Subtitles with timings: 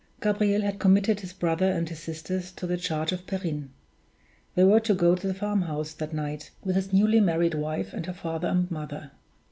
[0.19, 3.69] Gabriel had committed his brother and his sisters to the charge of Perrine.
[4.55, 8.07] They were to go to the farmhouse that night with his newly married wife and
[8.07, 9.11] her father and mother.